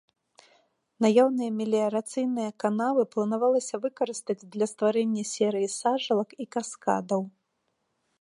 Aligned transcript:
Наяўныя 1.03 1.51
меліярацыйныя 1.57 2.51
канавы 2.63 3.03
планавалася 3.13 3.75
выкарыстаць 3.83 4.39
для 4.55 4.65
стварэння 4.73 5.23
серыі 5.35 5.69
сажалак 5.75 6.29
і 6.45 6.49
каскадаў. 6.57 7.21